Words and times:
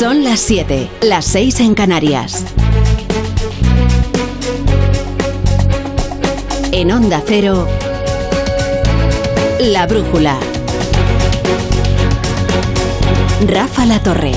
Son 0.00 0.24
las 0.24 0.40
7, 0.40 0.88
las 1.02 1.26
6 1.26 1.60
en 1.60 1.74
Canarias. 1.74 2.46
En 6.72 6.90
Onda 6.90 7.22
Cero, 7.26 7.68
La 9.60 9.86
Brújula. 9.86 10.40
Rafa 13.46 13.84
La 13.84 14.02
Torre. 14.02 14.32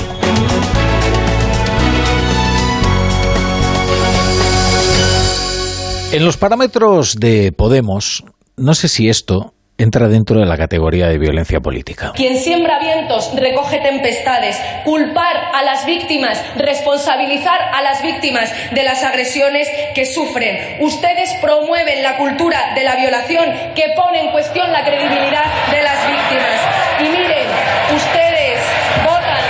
En 6.12 6.26
los 6.26 6.36
parámetros 6.36 7.14
de 7.14 7.52
Podemos, 7.52 8.22
no 8.58 8.74
sé 8.74 8.88
si 8.88 9.08
esto 9.08 9.53
entra 9.76 10.08
dentro 10.08 10.38
de 10.38 10.46
la 10.46 10.56
categoría 10.56 11.08
de 11.08 11.18
violencia 11.18 11.60
política. 11.60 12.12
Quien 12.14 12.36
siembra 12.36 12.78
vientos 12.78 13.32
recoge 13.34 13.78
tempestades. 13.78 14.60
Culpar 14.84 15.36
a 15.52 15.62
las 15.62 15.84
víctimas, 15.84 16.40
responsabilizar 16.56 17.60
a 17.72 17.82
las 17.82 18.02
víctimas 18.02 18.52
de 18.72 18.84
las 18.84 19.02
agresiones 19.02 19.68
que 19.94 20.06
sufren. 20.06 20.80
Ustedes 20.80 21.34
promueven 21.42 22.02
la 22.02 22.16
cultura 22.16 22.74
de 22.74 22.84
la 22.84 22.96
violación 22.96 23.44
que 23.74 23.84
pone 23.96 24.20
en 24.20 24.30
cuestión 24.30 24.70
la 24.70 24.84
credibilidad 24.84 25.44
de 25.70 25.82
las 25.82 26.06
víctimas. 26.06 26.60
Y 27.00 27.04
miren, 27.04 27.48
ustedes 27.94 28.60
votan. 29.02 29.42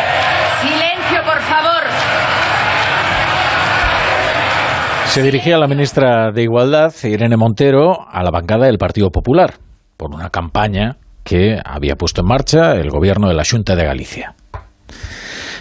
Silencio, 0.62 1.22
por 1.24 1.40
favor. 1.42 1.82
Se 5.06 5.22
dirigía 5.22 5.58
la 5.58 5.68
ministra 5.68 6.32
de 6.32 6.42
Igualdad, 6.42 6.92
Irene 7.04 7.36
Montero, 7.36 8.06
a 8.10 8.22
la 8.22 8.30
bancada 8.30 8.66
del 8.66 8.78
Partido 8.78 9.10
Popular 9.10 9.63
por 9.96 10.14
una 10.14 10.30
campaña 10.30 10.96
que 11.24 11.58
había 11.64 11.96
puesto 11.96 12.20
en 12.20 12.28
marcha 12.28 12.74
el 12.74 12.90
gobierno 12.90 13.28
de 13.28 13.34
la 13.34 13.44
Junta 13.44 13.74
de 13.76 13.84
Galicia. 13.84 14.34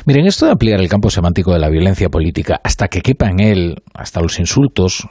Miren, 0.05 0.25
esto 0.25 0.45
de 0.45 0.51
ampliar 0.51 0.81
el 0.81 0.89
campo 0.89 1.09
semántico 1.09 1.53
de 1.53 1.59
la 1.59 1.69
violencia 1.69 2.09
política 2.09 2.59
hasta 2.61 2.89
que 2.89 3.01
quepa 3.01 3.29
en 3.29 3.39
él, 3.39 3.83
hasta 3.93 4.19
los 4.19 4.37
insultos, 4.37 5.07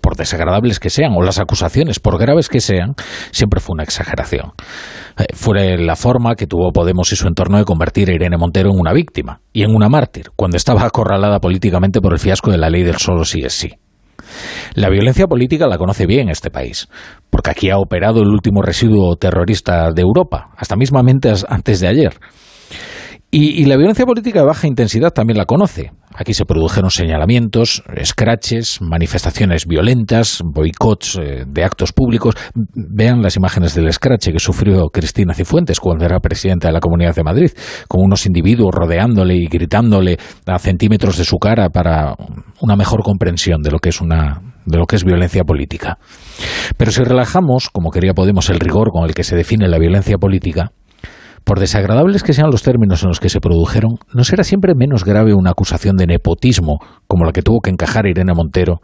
por 0.00 0.16
desagradables 0.16 0.78
que 0.78 0.90
sean, 0.90 1.12
o 1.16 1.22
las 1.22 1.38
acusaciones, 1.38 1.98
por 1.98 2.18
graves 2.18 2.48
que 2.48 2.60
sean, 2.60 2.94
siempre 3.32 3.60
fue 3.60 3.74
una 3.74 3.82
exageración. 3.82 4.52
Eh, 5.18 5.24
fue 5.34 5.76
la 5.78 5.96
forma 5.96 6.34
que 6.36 6.46
tuvo 6.46 6.72
Podemos 6.72 7.12
y 7.12 7.16
su 7.16 7.26
entorno 7.26 7.58
de 7.58 7.64
convertir 7.64 8.10
a 8.10 8.14
Irene 8.14 8.36
Montero 8.36 8.70
en 8.70 8.78
una 8.78 8.92
víctima 8.92 9.40
y 9.52 9.64
en 9.64 9.74
una 9.74 9.88
mártir, 9.88 10.30
cuando 10.36 10.56
estaba 10.56 10.84
acorralada 10.84 11.40
políticamente 11.40 12.00
por 12.00 12.12
el 12.12 12.18
fiasco 12.18 12.50
de 12.50 12.58
la 12.58 12.70
ley 12.70 12.82
del 12.82 12.98
solo 12.98 13.24
sí 13.24 13.40
es 13.40 13.52
sí. 13.52 13.72
La 14.74 14.90
violencia 14.90 15.26
política 15.26 15.66
la 15.66 15.78
conoce 15.78 16.06
bien 16.06 16.28
este 16.28 16.50
país, 16.50 16.88
aquí 17.50 17.70
ha 17.70 17.78
operado 17.78 18.20
el 18.20 18.28
último 18.28 18.62
residuo 18.62 19.16
terrorista 19.16 19.90
de 19.92 20.02
Europa, 20.02 20.50
hasta 20.56 20.76
mismamente 20.76 21.32
antes 21.48 21.80
de 21.80 21.88
ayer. 21.88 22.14
Y, 23.38 23.64
la 23.64 23.76
violencia 23.76 24.06
política 24.06 24.40
de 24.40 24.46
baja 24.46 24.66
intensidad 24.66 25.10
también 25.10 25.36
la 25.36 25.44
conoce. 25.44 25.92
Aquí 26.14 26.32
se 26.32 26.46
produjeron 26.46 26.90
señalamientos, 26.90 27.82
scratches, 28.02 28.80
manifestaciones 28.80 29.66
violentas, 29.66 30.40
boicots 30.42 31.18
eh, 31.20 31.44
de 31.46 31.64
actos 31.64 31.92
públicos. 31.92 32.34
Vean 32.54 33.20
las 33.20 33.36
imágenes 33.36 33.74
del 33.74 33.92
scratch 33.92 34.30
que 34.30 34.38
sufrió 34.38 34.88
Cristina 34.90 35.34
Cifuentes 35.34 35.80
cuando 35.80 36.06
era 36.06 36.20
presidenta 36.20 36.68
de 36.68 36.74
la 36.74 36.80
Comunidad 36.80 37.14
de 37.14 37.24
Madrid, 37.24 37.50
con 37.88 38.02
unos 38.02 38.24
individuos 38.24 38.72
rodeándole 38.72 39.34
y 39.36 39.48
gritándole 39.48 40.16
a 40.46 40.58
centímetros 40.58 41.18
de 41.18 41.24
su 41.24 41.36
cara 41.36 41.68
para 41.68 42.14
una 42.60 42.76
mejor 42.76 43.02
comprensión 43.02 43.60
de 43.60 43.72
lo 43.72 43.80
que 43.80 43.90
es 43.90 44.00
una 44.00 44.55
de 44.66 44.78
lo 44.78 44.86
que 44.86 44.96
es 44.96 45.04
violencia 45.04 45.44
política. 45.44 45.98
Pero 46.76 46.90
si 46.90 47.02
relajamos, 47.02 47.70
como 47.70 47.90
quería 47.90 48.12
Podemos, 48.12 48.50
el 48.50 48.60
rigor 48.60 48.90
con 48.90 49.04
el 49.04 49.14
que 49.14 49.24
se 49.24 49.36
define 49.36 49.68
la 49.68 49.78
violencia 49.78 50.18
política, 50.18 50.72
por 51.44 51.60
desagradables 51.60 52.22
que 52.22 52.32
sean 52.32 52.50
los 52.50 52.62
términos 52.62 53.02
en 53.02 53.08
los 53.08 53.20
que 53.20 53.28
se 53.28 53.40
produjeron, 53.40 53.98
¿no 54.12 54.24
será 54.24 54.42
siempre 54.42 54.74
menos 54.74 55.04
grave 55.04 55.32
una 55.32 55.50
acusación 55.50 55.96
de 55.96 56.06
nepotismo, 56.06 56.78
como 57.06 57.24
la 57.24 57.32
que 57.32 57.42
tuvo 57.42 57.60
que 57.60 57.70
encajar 57.70 58.06
Irene 58.06 58.34
Montero, 58.34 58.80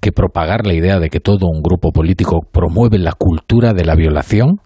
que 0.00 0.12
propagar 0.12 0.66
la 0.66 0.72
idea 0.72 0.98
de 0.98 1.10
que 1.10 1.20
todo 1.20 1.46
un 1.52 1.60
grupo 1.62 1.92
político 1.92 2.40
promueve 2.50 2.98
la 2.98 3.12
cultura 3.12 3.74
de 3.74 3.84
la 3.84 3.94
violación? 3.96 4.60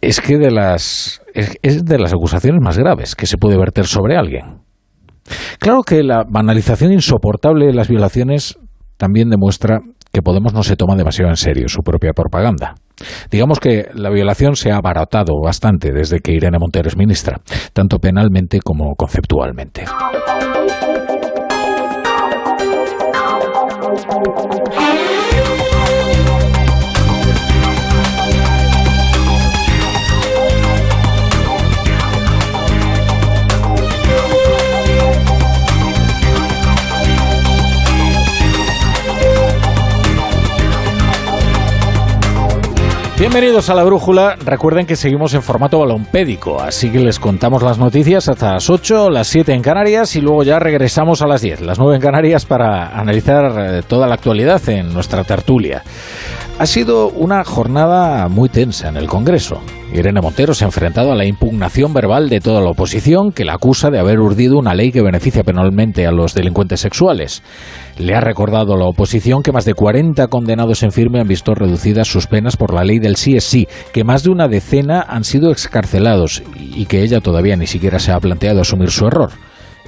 Es 0.00 0.20
que 0.20 0.38
de 0.38 0.52
las, 0.52 1.20
es 1.34 1.84
de 1.84 1.98
las 1.98 2.12
acusaciones 2.12 2.60
más 2.62 2.78
graves 2.78 3.16
que 3.16 3.26
se 3.26 3.36
puede 3.36 3.58
verter 3.58 3.86
sobre 3.86 4.16
alguien. 4.16 4.60
Claro 5.58 5.82
que 5.82 6.02
la 6.02 6.24
banalización 6.28 6.92
insoportable 6.92 7.66
de 7.66 7.74
las 7.74 7.88
violaciones 7.88 8.58
también 9.00 9.30
demuestra 9.30 9.80
que 10.12 10.20
Podemos 10.20 10.52
no 10.52 10.62
se 10.62 10.76
toma 10.76 10.94
demasiado 10.94 11.30
en 11.30 11.36
serio 11.36 11.68
su 11.68 11.82
propia 11.82 12.12
propaganda. 12.12 12.74
Digamos 13.30 13.58
que 13.58 13.86
la 13.94 14.10
violación 14.10 14.56
se 14.56 14.70
ha 14.70 14.76
abaratado 14.76 15.32
bastante 15.42 15.92
desde 15.92 16.18
que 16.18 16.32
Irene 16.32 16.58
Montero 16.58 16.88
es 16.88 16.96
ministra, 16.96 17.40
tanto 17.72 17.98
penalmente 17.98 18.60
como 18.60 18.94
conceptualmente. 18.96 19.84
Bienvenidos 43.32 43.70
a 43.70 43.76
la 43.76 43.84
Brújula. 43.84 44.34
Recuerden 44.44 44.86
que 44.86 44.96
seguimos 44.96 45.34
en 45.34 45.42
formato 45.42 45.78
balompédico, 45.78 46.60
así 46.60 46.90
que 46.90 46.98
les 46.98 47.20
contamos 47.20 47.62
las 47.62 47.78
noticias 47.78 48.28
hasta 48.28 48.54
las 48.54 48.68
8, 48.68 49.08
las 49.08 49.28
7 49.28 49.52
en 49.52 49.62
Canarias 49.62 50.16
y 50.16 50.20
luego 50.20 50.42
ya 50.42 50.58
regresamos 50.58 51.22
a 51.22 51.28
las 51.28 51.40
10, 51.40 51.60
las 51.60 51.78
9 51.78 51.94
en 51.94 52.02
Canarias 52.02 52.44
para 52.44 52.88
analizar 52.88 53.52
eh, 53.56 53.82
toda 53.86 54.08
la 54.08 54.14
actualidad 54.14 54.68
en 54.68 54.92
nuestra 54.92 55.22
tertulia. 55.22 55.84
Ha 56.58 56.66
sido 56.66 57.08
una 57.08 57.44
jornada 57.44 58.26
muy 58.26 58.48
tensa 58.48 58.88
en 58.88 58.96
el 58.96 59.06
Congreso. 59.06 59.62
Irene 59.92 60.20
Montero 60.20 60.54
se 60.54 60.64
ha 60.64 60.68
enfrentado 60.68 61.10
a 61.10 61.16
la 61.16 61.24
impugnación 61.24 61.92
verbal 61.92 62.28
de 62.28 62.40
toda 62.40 62.60
la 62.60 62.70
oposición 62.70 63.32
que 63.32 63.44
la 63.44 63.54
acusa 63.54 63.90
de 63.90 63.98
haber 63.98 64.20
urdido 64.20 64.56
una 64.56 64.74
ley 64.74 64.92
que 64.92 65.02
beneficia 65.02 65.42
penalmente 65.42 66.06
a 66.06 66.12
los 66.12 66.32
delincuentes 66.32 66.80
sexuales. 66.80 67.42
Le 67.98 68.14
ha 68.14 68.20
recordado 68.20 68.74
a 68.74 68.78
la 68.78 68.84
oposición 68.84 69.42
que 69.42 69.50
más 69.50 69.64
de 69.64 69.74
40 69.74 70.28
condenados 70.28 70.84
en 70.84 70.92
firme 70.92 71.20
han 71.20 71.26
visto 71.26 71.54
reducidas 71.54 72.06
sus 72.06 72.28
penas 72.28 72.56
por 72.56 72.72
la 72.72 72.84
ley 72.84 73.00
del 73.00 73.16
sí 73.16 73.36
es 73.36 73.44
sí, 73.44 73.66
que 73.92 74.04
más 74.04 74.22
de 74.22 74.30
una 74.30 74.46
decena 74.46 75.04
han 75.08 75.24
sido 75.24 75.50
excarcelados 75.50 76.42
y 76.56 76.86
que 76.86 77.02
ella 77.02 77.20
todavía 77.20 77.56
ni 77.56 77.66
siquiera 77.66 77.98
se 77.98 78.12
ha 78.12 78.20
planteado 78.20 78.60
asumir 78.60 78.90
su 78.90 79.06
error. 79.06 79.30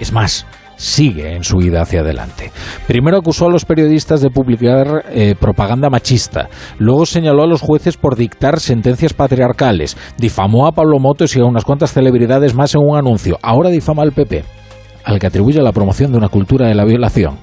Es 0.00 0.12
más, 0.12 0.46
sigue 0.82 1.34
en 1.34 1.44
su 1.44 1.60
ida 1.62 1.82
hacia 1.82 2.00
adelante. 2.00 2.50
Primero 2.88 3.18
acusó 3.18 3.46
a 3.46 3.50
los 3.50 3.64
periodistas 3.64 4.20
de 4.20 4.30
publicar 4.30 5.04
eh, 5.10 5.36
propaganda 5.38 5.88
machista, 5.88 6.48
luego 6.78 7.06
señaló 7.06 7.44
a 7.44 7.46
los 7.46 7.60
jueces 7.60 7.96
por 7.96 8.16
dictar 8.16 8.58
sentencias 8.58 9.14
patriarcales, 9.14 9.96
difamó 10.18 10.66
a 10.66 10.72
Pablo 10.72 10.98
Motos 10.98 11.36
y 11.36 11.40
a 11.40 11.44
unas 11.44 11.64
cuantas 11.64 11.92
celebridades 11.92 12.54
más 12.54 12.74
en 12.74 12.80
un 12.82 12.96
anuncio, 12.96 13.38
ahora 13.42 13.70
difama 13.70 14.02
al 14.02 14.12
PP, 14.12 14.44
al 15.04 15.18
que 15.20 15.26
atribuye 15.28 15.62
la 15.62 15.72
promoción 15.72 16.10
de 16.10 16.18
una 16.18 16.28
cultura 16.28 16.66
de 16.66 16.74
la 16.74 16.84
violación. 16.84 17.38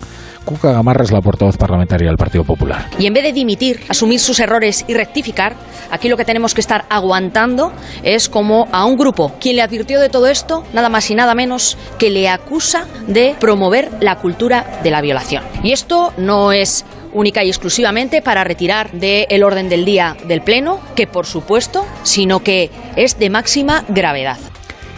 Cuca 0.49 0.71
Gamarra 0.71 1.03
es 1.03 1.11
la 1.11 1.21
portavoz 1.21 1.57
parlamentaria 1.57 2.07
del 2.07 2.17
Partido 2.17 2.43
Popular. 2.43 2.89
Y 2.97 3.05
en 3.05 3.13
vez 3.13 3.21
de 3.21 3.33
dimitir, 3.33 3.81
asumir 3.87 4.19
sus 4.19 4.39
errores 4.39 4.83
y 4.87 4.95
rectificar, 4.95 5.55
aquí 5.91 6.09
lo 6.09 6.17
que 6.17 6.25
tenemos 6.25 6.55
que 6.55 6.61
estar 6.61 6.85
aguantando 6.89 7.71
es 8.01 8.29
como 8.29 8.67
a 8.71 8.83
un 8.85 8.97
grupo 8.97 9.33
quien 9.39 9.57
le 9.57 9.61
advirtió 9.61 9.99
de 9.99 10.09
todo 10.09 10.25
esto, 10.25 10.63
nada 10.73 10.89
más 10.89 11.07
y 11.11 11.13
nada 11.13 11.35
menos 11.35 11.77
que 11.99 12.09
le 12.09 12.27
acusa 12.29 12.87
de 13.05 13.35
promover 13.39 13.91
la 14.01 14.15
cultura 14.15 14.79
de 14.81 14.89
la 14.89 15.01
violación. 15.01 15.43
Y 15.61 15.71
esto 15.71 16.13
no 16.17 16.51
es 16.51 16.83
única 17.13 17.43
y 17.43 17.49
exclusivamente 17.49 18.23
para 18.23 18.43
retirar 18.43 18.91
del 18.91 19.43
orden 19.43 19.69
del 19.69 19.85
día 19.85 20.17
del 20.27 20.41
Pleno, 20.41 20.79
que 20.95 21.05
por 21.05 21.27
supuesto, 21.27 21.85
sino 22.01 22.39
que 22.39 22.71
es 22.95 23.19
de 23.19 23.29
máxima 23.29 23.85
gravedad. 23.87 24.39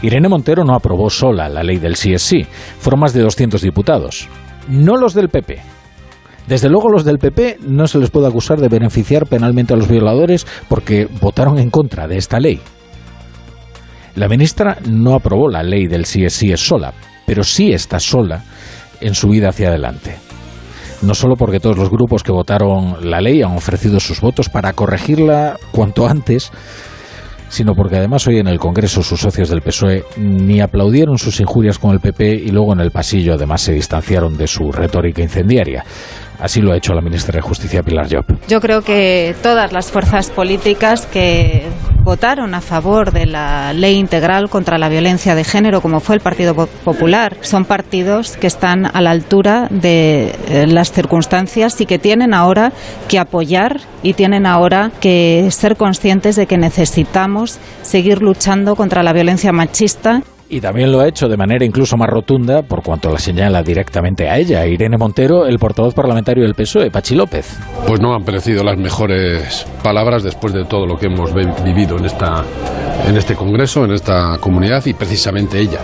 Irene 0.01 0.29
Montero 0.29 0.63
no 0.63 0.75
aprobó 0.75 1.09
sola 1.09 1.49
la 1.49 1.61
ley 1.61 1.77
del 1.77 1.97
sí 1.97 2.13
es 2.13 2.21
sí, 2.21 2.45
fueron 2.79 3.01
más 3.01 3.11
de 3.11 3.21
200 3.21 3.61
diputados 3.61 4.29
no 4.69 4.97
los 4.97 5.13
del 5.13 5.29
PP. 5.29 5.59
Desde 6.47 6.69
luego 6.69 6.89
los 6.89 7.05
del 7.05 7.19
PP 7.19 7.59
no 7.61 7.87
se 7.87 7.99
les 7.99 8.09
puede 8.09 8.27
acusar 8.27 8.59
de 8.59 8.67
beneficiar 8.67 9.27
penalmente 9.27 9.73
a 9.73 9.77
los 9.77 9.87
violadores 9.87 10.45
porque 10.67 11.07
votaron 11.21 11.59
en 11.59 11.69
contra 11.69 12.07
de 12.07 12.17
esta 12.17 12.39
ley. 12.39 12.59
La 14.15 14.27
ministra 14.27 14.77
no 14.89 15.15
aprobó 15.15 15.47
la 15.47 15.63
ley 15.63 15.87
del 15.87 16.05
sí 16.05 16.25
es 16.25 16.33
sí 16.33 16.51
es 16.51 16.59
sola, 16.59 16.93
pero 17.25 17.43
sí 17.43 17.71
está 17.71 17.99
sola 17.99 18.43
en 18.99 19.15
su 19.15 19.29
vida 19.29 19.49
hacia 19.49 19.69
adelante. 19.69 20.17
No 21.01 21.15
solo 21.15 21.35
porque 21.35 21.59
todos 21.59 21.77
los 21.77 21.89
grupos 21.89 22.21
que 22.21 22.31
votaron 22.31 23.09
la 23.09 23.21
ley 23.21 23.41
han 23.41 23.55
ofrecido 23.55 23.99
sus 23.99 24.21
votos 24.21 24.49
para 24.49 24.73
corregirla 24.73 25.57
cuanto 25.71 26.07
antes, 26.07 26.51
sino 27.51 27.75
porque 27.75 27.97
además 27.97 28.25
hoy 28.27 28.37
en 28.37 28.47
el 28.47 28.57
Congreso 28.57 29.03
sus 29.03 29.19
socios 29.19 29.49
del 29.49 29.61
PSOE 29.61 30.05
ni 30.17 30.61
aplaudieron 30.61 31.17
sus 31.17 31.41
injurias 31.41 31.77
con 31.77 31.91
el 31.91 31.99
PP 31.99 32.33
y 32.33 32.47
luego 32.47 32.71
en 32.71 32.79
el 32.79 32.91
pasillo 32.91 33.33
además 33.33 33.61
se 33.61 33.73
distanciaron 33.73 34.37
de 34.37 34.47
su 34.47 34.71
retórica 34.71 35.21
incendiaria. 35.21 35.83
Así 36.39 36.61
lo 36.61 36.71
ha 36.71 36.77
hecho 36.77 36.93
la 36.93 37.01
ministra 37.01 37.35
de 37.35 37.41
Justicia 37.41 37.83
Pilar 37.83 38.07
Job. 38.09 38.25
Yo 38.47 38.61
creo 38.61 38.81
que 38.81 39.35
todas 39.43 39.73
las 39.73 39.91
fuerzas 39.91 40.29
políticas 40.29 41.05
que 41.05 41.67
votaron 42.03 42.55
a 42.55 42.61
favor 42.61 43.11
de 43.11 43.25
la 43.25 43.73
ley 43.73 43.97
integral 43.97 44.49
contra 44.49 44.77
la 44.77 44.89
violencia 44.89 45.35
de 45.35 45.43
género, 45.43 45.81
como 45.81 45.99
fue 45.99 46.15
el 46.15 46.21
Partido 46.21 46.55
Popular, 46.55 47.37
son 47.41 47.65
partidos 47.65 48.37
que 48.37 48.47
están 48.47 48.85
a 48.85 49.01
la 49.01 49.11
altura 49.11 49.67
de 49.69 50.35
eh, 50.47 50.65
las 50.67 50.91
circunstancias 50.91 51.79
y 51.79 51.85
que 51.85 51.99
tienen 51.99 52.33
ahora 52.33 52.73
que 53.07 53.19
apoyar 53.19 53.81
y 54.03 54.13
tienen 54.13 54.45
ahora 54.45 54.91
que 54.99 55.47
ser 55.51 55.77
conscientes 55.77 56.35
de 56.35 56.47
que 56.47 56.57
necesitamos 56.57 57.59
seguir 57.83 58.21
luchando 58.21 58.75
contra 58.75 59.03
la 59.03 59.13
violencia 59.13 59.51
machista 59.51 60.23
y 60.51 60.59
también 60.59 60.91
lo 60.91 60.99
ha 60.99 61.07
hecho 61.07 61.29
de 61.29 61.37
manera 61.37 61.63
incluso 61.63 61.95
más 61.95 62.09
rotunda, 62.09 62.61
por 62.61 62.83
cuanto 62.83 63.09
la 63.09 63.19
señala 63.19 63.63
directamente 63.63 64.29
a 64.29 64.37
ella, 64.37 64.67
Irene 64.67 64.97
Montero, 64.97 65.45
el 65.45 65.57
portavoz 65.57 65.93
parlamentario 65.93 66.43
del 66.43 66.55
PSOE, 66.55 66.91
Pachi 66.91 67.15
López. 67.15 67.57
Pues 67.87 68.01
no 68.01 68.13
han 68.13 68.25
parecido 68.25 68.61
las 68.61 68.77
mejores 68.77 69.65
palabras 69.81 70.23
después 70.23 70.53
de 70.53 70.65
todo 70.65 70.85
lo 70.85 70.97
que 70.97 71.05
hemos 71.05 71.33
vivido 71.63 71.97
en, 71.97 72.05
esta, 72.05 72.43
en 73.07 73.15
este 73.15 73.33
Congreso, 73.33 73.85
en 73.85 73.91
esta 73.91 74.37
comunidad, 74.39 74.85
y 74.85 74.93
precisamente 74.93 75.57
ella, 75.57 75.79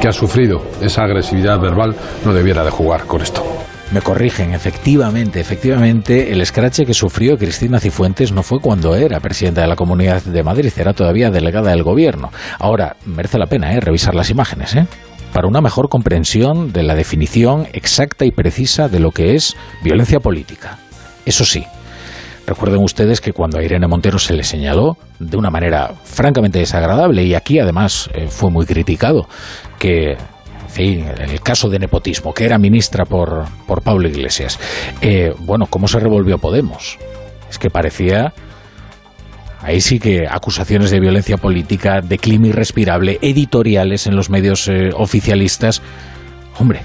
que 0.00 0.06
ha 0.06 0.12
sufrido 0.12 0.62
esa 0.80 1.02
agresividad 1.02 1.58
verbal, 1.58 1.96
no 2.24 2.32
debiera 2.32 2.62
de 2.62 2.70
jugar 2.70 3.06
con 3.06 3.22
esto. 3.22 3.61
Me 3.92 4.00
corrigen, 4.00 4.54
efectivamente, 4.54 5.38
efectivamente, 5.38 6.32
el 6.32 6.40
escrache 6.40 6.86
que 6.86 6.94
sufrió 6.94 7.36
Cristina 7.36 7.78
Cifuentes 7.78 8.32
no 8.32 8.42
fue 8.42 8.58
cuando 8.58 8.94
era 8.94 9.20
presidenta 9.20 9.60
de 9.60 9.66
la 9.66 9.76
Comunidad 9.76 10.22
de 10.22 10.42
Madrid, 10.42 10.72
era 10.78 10.94
todavía 10.94 11.30
delegada 11.30 11.72
del 11.72 11.82
gobierno. 11.82 12.30
Ahora, 12.58 12.96
merece 13.04 13.36
la 13.36 13.46
pena 13.46 13.74
¿eh? 13.74 13.80
revisar 13.80 14.14
las 14.14 14.30
imágenes, 14.30 14.74
¿eh? 14.76 14.86
para 15.34 15.46
una 15.46 15.60
mejor 15.60 15.90
comprensión 15.90 16.72
de 16.72 16.84
la 16.84 16.94
definición 16.94 17.68
exacta 17.74 18.24
y 18.24 18.30
precisa 18.30 18.88
de 18.88 18.98
lo 18.98 19.10
que 19.10 19.34
es 19.34 19.56
violencia 19.84 20.20
política. 20.20 20.78
Eso 21.26 21.44
sí, 21.44 21.66
Recuerden 22.44 22.82
ustedes 22.82 23.20
que 23.20 23.32
cuando 23.32 23.58
a 23.58 23.62
Irene 23.62 23.86
Montero 23.86 24.18
se 24.18 24.34
le 24.34 24.42
señaló 24.42 24.96
de 25.20 25.36
una 25.36 25.48
manera 25.48 25.92
francamente 26.02 26.58
desagradable 26.58 27.22
y 27.22 27.34
aquí 27.34 27.60
además 27.60 28.10
eh, 28.14 28.26
fue 28.28 28.50
muy 28.50 28.66
criticado 28.66 29.28
que 29.78 30.16
en 30.76 31.30
el 31.30 31.40
caso 31.40 31.68
de 31.68 31.78
nepotismo, 31.78 32.32
que 32.32 32.44
era 32.44 32.58
ministra 32.58 33.04
por, 33.04 33.44
por 33.66 33.82
Pablo 33.82 34.08
Iglesias. 34.08 34.58
Eh, 35.00 35.34
bueno, 35.38 35.66
¿cómo 35.66 35.88
se 35.88 36.00
revolvió 36.00 36.38
Podemos? 36.38 36.98
Es 37.50 37.58
que 37.58 37.70
parecía 37.70 38.32
Ahí 39.62 39.80
sí 39.80 40.00
que 40.00 40.26
acusaciones 40.28 40.90
de 40.90 40.98
violencia 40.98 41.36
política, 41.36 42.00
de 42.00 42.18
clima 42.18 42.48
irrespirable, 42.48 43.18
editoriales 43.22 44.08
en 44.08 44.16
los 44.16 44.28
medios 44.28 44.66
eh, 44.66 44.90
oficialistas. 44.92 45.82
Hombre, 46.58 46.82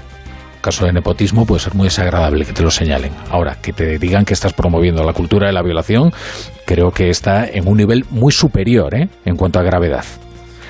caso 0.60 0.86
de 0.86 0.92
nepotismo 0.92 1.44
puede 1.44 1.60
ser 1.60 1.74
muy 1.74 1.86
desagradable 1.86 2.44
que 2.44 2.52
te 2.52 2.62
lo 2.62 2.70
señalen. 2.70 3.12
Ahora, 3.30 3.56
que 3.60 3.72
te 3.72 3.98
digan 3.98 4.24
que 4.24 4.34
estás 4.34 4.52
promoviendo 4.52 5.02
la 5.02 5.12
cultura 5.12 5.48
de 5.48 5.52
la 5.52 5.62
violación, 5.62 6.12
creo 6.66 6.92
que 6.92 7.10
está 7.10 7.44
en 7.46 7.66
un 7.66 7.78
nivel 7.78 8.04
muy 8.10 8.30
superior 8.32 8.94
¿eh? 8.94 9.08
en 9.24 9.36
cuanto 9.36 9.58
a 9.58 9.64
gravedad. 9.64 10.04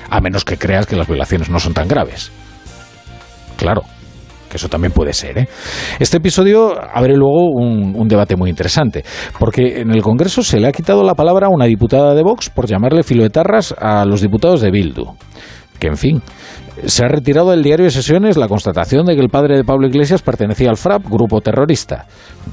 A 0.09 0.19
menos 0.19 0.43
que 0.43 0.57
creas 0.57 0.87
que 0.87 0.95
las 0.95 1.07
violaciones 1.07 1.49
no 1.49 1.59
son 1.59 1.75
tan 1.75 1.87
graves. 1.87 2.31
Claro, 3.59 3.81
que 4.49 4.55
eso 4.55 4.69
también 4.69 4.93
puede 4.93 5.11
ser. 5.11 5.37
¿eh? 5.37 5.49
Este 5.99 6.17
episodio 6.17 6.73
abre 6.93 7.13
luego 7.13 7.49
un, 7.51 8.07
debate 8.07 8.37
muy 8.37 8.49
interesante, 8.49 9.03
porque 9.37 9.81
en 9.81 9.91
el 9.91 10.01
Congreso 10.01 10.41
se 10.43 10.61
le 10.61 10.67
ha 10.67 10.71
quitado 10.71 11.03
la 11.03 11.13
palabra 11.13 11.47
a 11.47 11.49
una 11.49 11.65
diputada 11.65 12.15
de 12.15 12.23
Vox 12.23 12.49
por 12.49 12.67
llamarle 12.67 13.03
filoetarras 13.03 13.75
a 13.77 14.05
los 14.05 14.21
diputados 14.21 14.61
de 14.61 14.71
Bildu. 14.71 15.03
Que 15.77 15.87
en 15.87 15.97
fin, 15.97 16.21
se 16.85 17.03
ha 17.03 17.09
retirado 17.09 17.51
del 17.51 17.63
diario 17.63 17.83
de 17.83 17.91
sesiones 17.91 18.37
la 18.37 18.47
constatación 18.47 19.05
de 19.05 19.15
que 19.15 19.21
el 19.21 19.29
padre 19.29 19.57
de 19.57 19.65
Pablo 19.65 19.87
Iglesias 19.87 20.21
pertenecía 20.21 20.69
al 20.69 20.77
FRAP, 20.77 21.03
grupo 21.09 21.41
terrorista, 21.41 22.05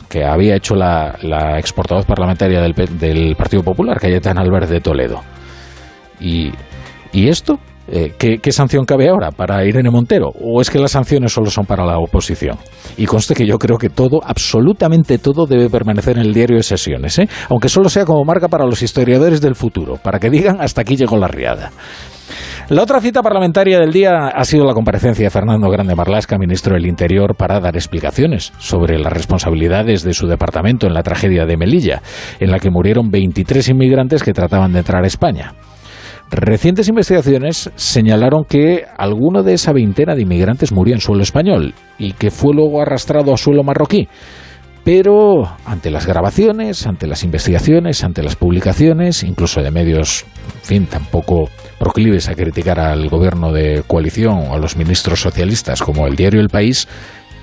que 0.09 0.25
había 0.25 0.57
hecho 0.57 0.75
la, 0.75 1.17
la 1.23 1.57
exportadora 1.57 2.05
parlamentaria 2.05 2.61
del, 2.61 3.37
Partido 3.37 3.63
Popular, 3.63 4.01
Cayetana 4.01 4.41
Albert 4.41 4.69
de 4.69 4.81
Toledo. 4.81 5.21
¿Y, 6.19 6.51
¿Y 7.13 7.29
esto? 7.29 7.61
Eh, 7.89 8.13
¿qué, 8.19 8.53
sanción 8.53 8.85
cabe 8.85 9.09
ahora 9.09 9.31
para 9.31 9.65
Irene 9.65 9.91
Montero? 9.91 10.31
¿O 10.41 10.61
es 10.61 10.71
que 10.71 10.79
las 10.79 10.93
sanciones 10.93 11.33
solo 11.33 11.51
son 11.51 11.67
para 11.67 11.85
la 11.85 11.99
oposición? 11.99 12.59
Y 12.97 13.07
conste 13.07 13.35
que 13.35 13.47
yo 13.47 13.59
creo 13.59 13.79
que 13.79 13.91
todo, 13.91 14.21
absolutamente 14.25 15.19
todo, 15.19 15.47
debe 15.47 15.71
permanecer 15.71 16.19
en 16.19 16.27
el 16.27 16.35
diario 16.35 16.57
de 16.57 16.63
sesiones, 16.63 17.19
¿eh? 17.19 17.29
aunque 17.49 17.69
solo 17.69 17.89
sea 17.89 18.05
como 18.05 18.25
marca 18.25 18.49
para 18.49 18.67
los 18.67 18.83
historiadores 18.83 19.41
del 19.41 19.55
futuro, 19.55 19.97
para 20.03 20.19
que 20.19 20.31
digan 20.31 20.61
hasta 20.61 20.81
aquí 20.81 20.97
llegó 20.97 21.17
la 21.17 21.29
riada. 21.29 21.71
La 22.69 22.83
otra 22.83 23.01
cita 23.01 23.23
parlamentaria 23.23 23.79
del 23.79 23.93
día 23.93 24.27
ha 24.27 24.45
sido 24.45 24.65
la 24.65 24.75
comparecencia 24.75 25.27
de 25.27 25.31
Fernando 25.31 25.71
Grande 25.71 25.95
Marlasca, 25.95 26.37
ministro 26.37 26.75
del 26.75 26.87
Interior, 26.87 27.37
para 27.37 27.61
dar 27.61 27.77
explicaciones 27.77 28.53
sobre 28.59 28.99
las 28.99 29.13
responsabilidades 29.13 30.03
de 30.03 30.13
su 30.13 30.27
departamento 30.27 30.89
en 30.89 30.95
la 30.95 31.05
tragedia 31.05 31.47
de 31.47 31.57
Melilla, 31.57 32.03
en 32.41 32.51
la 32.51 32.59
que 32.59 32.71
murieron 32.71 33.11
23 33.11 33.69
inmigrantes 33.69 34.25
que 34.25 34.33
trataban 34.33 34.73
de 34.73 34.81
entrar 34.81 35.05
a 35.05 35.07
España. 35.07 35.55
Recientes 36.31 36.89
investigaciones 36.89 37.71
señalaron 37.77 38.45
que 38.45 38.85
alguno 38.99 39.45
de 39.45 39.55
esa 39.55 39.73
veintena 39.73 40.15
de 40.15 40.23
inmigrantes 40.23 40.73
murió 40.73 40.95
en 40.95 41.01
suelo 41.01 41.23
español 41.23 41.75
y 41.99 42.13
que 42.13 42.33
fue 42.33 42.53
luego 42.53 42.83
arrastrado 42.83 43.33
a 43.33 43.37
suelo 43.37 43.63
marroquí. 43.63 44.09
Pero 44.85 45.49
ante 45.65 45.91
las 45.91 46.07
grabaciones, 46.07 46.87
ante 46.87 47.07
las 47.07 47.25
investigaciones, 47.25 48.05
ante 48.05 48.23
las 48.23 48.37
publicaciones, 48.37 49.23
incluso 49.25 49.61
de 49.61 49.71
medios, 49.71 50.25
en 50.55 50.63
fin, 50.63 50.87
tampoco 50.87 51.49
proclives 51.79 52.29
a 52.29 52.35
criticar 52.35 52.79
al 52.79 53.09
gobierno 53.09 53.53
de 53.53 53.83
coalición 53.87 54.49
o 54.49 54.55
a 54.55 54.59
los 54.59 54.77
ministros 54.77 55.21
socialistas 55.21 55.83
como 55.83 56.07
el 56.07 56.15
diario 56.17 56.41
El 56.41 56.49
País, 56.49 56.87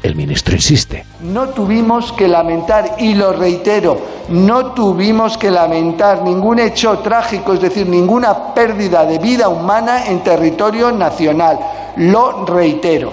el 0.04 0.16
ministro 0.16 0.54
insiste. 0.54 1.06
No 1.22 1.50
tuvimos 1.50 2.12
que 2.12 2.28
lamentar, 2.28 2.98
y 3.00 3.16
lo 3.16 3.32
reitero, 3.32 3.98
no 4.30 4.74
tuvimos 4.74 5.38
que 5.38 5.50
lamentar 5.50 6.22
ningún 6.24 6.60
hecho 6.60 7.00
trágico, 7.00 7.54
es 7.54 7.62
decir, 7.62 7.88
ninguna 7.88 8.54
pérdida 8.54 9.06
de 9.06 9.18
vida 9.18 9.48
humana 9.48 10.06
en 10.06 10.22
territorio 10.22 10.92
nacional. 10.92 11.58
Lo 11.98 12.46
reitero. 12.46 13.12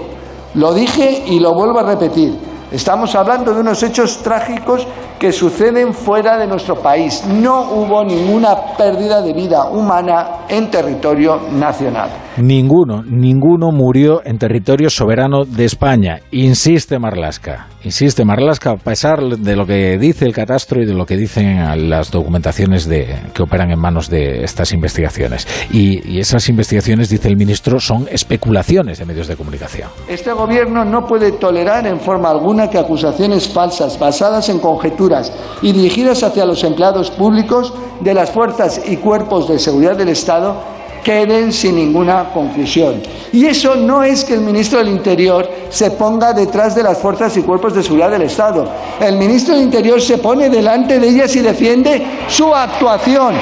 Lo 0.55 0.75
dije 0.75 1.23
y 1.27 1.39
lo 1.39 1.55
vuelvo 1.55 1.79
a 1.79 1.85
repetir. 1.85 2.37
Estamos 2.73 3.15
hablando 3.15 3.55
de 3.55 3.61
unos 3.61 3.83
hechos 3.83 4.19
trágicos 4.19 4.87
que 5.19 5.33
suceden 5.33 5.95
fuera 5.95 6.39
de 6.39 6.47
nuestro 6.47 6.77
país. 6.77 7.25
No 7.25 7.71
hubo 7.73 8.03
ninguna 8.05 8.57
pérdida 8.77 9.23
de 9.23 9.33
vida 9.33 9.65
humana 9.65 10.47
en 10.49 10.71
territorio 10.71 11.41
nacional. 11.53 12.11
Ninguno, 12.41 13.03
ninguno 13.03 13.71
murió 13.71 14.23
en 14.25 14.39
territorio 14.39 14.89
soberano 14.89 15.45
de 15.45 15.67
España, 15.67 16.21
insiste 16.31 16.99
Marlasca. 16.99 17.67
Insiste 17.85 18.25
Marlasca, 18.25 18.71
a 18.71 18.77
pesar 18.77 19.21
de 19.21 19.57
lo 19.57 19.67
que 19.67 19.99
dice 19.99 20.25
el 20.25 20.33
catastro 20.33 20.81
y 20.81 20.87
de 20.87 20.95
lo 20.95 21.05
que 21.05 21.19
dicen 21.19 21.91
las 21.91 22.11
documentaciones 22.11 22.89
que 22.89 23.43
operan 23.43 23.71
en 23.71 23.79
manos 23.79 24.09
de 24.09 24.43
estas 24.43 24.73
investigaciones. 24.73 25.47
Y 25.71 26.19
esas 26.19 26.49
investigaciones, 26.49 27.11
dice 27.11 27.29
el 27.29 27.37
ministro, 27.37 27.79
son 27.79 28.09
especulaciones 28.11 28.99
de 28.99 29.05
medios 29.05 29.29
de 29.29 29.37
comunicación. 29.37 29.91
Este 30.09 30.33
gobierno 30.33 30.85
no 30.85 31.07
puede 31.07 31.33
tolerar 31.33 31.87
en 31.87 32.01
forma 32.01 32.31
alguna 32.31 32.71
que 32.71 32.79
acusaciones 32.79 33.49
falsas 33.49 33.99
basadas 33.99 34.49
en 34.49 34.61
conjeturas 34.61 35.33
y 35.61 35.73
dirigidas 35.73 36.23
hacia 36.23 36.47
los 36.47 36.65
empleados 36.65 37.11
públicos 37.11 37.75
de 38.01 38.15
las 38.15 38.31
fuerzas 38.31 38.81
y 38.87 38.97
cuerpos 38.97 39.47
de 39.49 39.59
seguridad 39.59 39.97
del 39.97 40.09
Estado 40.09 40.80
queden 41.03 41.53
sin 41.53 41.77
ninguna 41.77 42.31
conclusión. 42.33 43.03
Y 43.33 43.47
eso 43.47 43.77
no 43.77 44.03
es 44.03 44.25
que 44.25 44.35
el 44.35 44.41
ministro 44.41 44.79
del 44.79 44.89
Interior 44.89 45.49
se 45.71 45.91
ponga 45.93 46.33
detrás 46.33 46.75
de 46.75 46.83
las 46.83 46.99
fuerzas 46.99 47.37
y 47.37 47.43
cuerpos 47.43 47.75
de 47.75 47.83
seguridad 47.83 48.11
del 48.11 48.23
Estado. 48.23 48.69
El 49.01 49.17
ministro 49.17 49.55
del 49.55 49.65
Interior 49.65 50.01
se 50.01 50.19
pone 50.19 50.51
delante 50.51 50.99
de 50.99 51.09
ellas 51.09 51.35
y 51.37 51.41
defiende 51.41 52.07
su 52.29 52.55
actuación. 52.55 53.35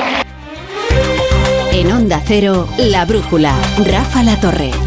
En 1.72 1.92
Onda 1.92 2.20
Cero, 2.24 2.66
La 2.78 3.04
Brújula, 3.04 3.54
Rafa 3.86 4.22
La 4.22 4.40
Torre. 4.40 4.72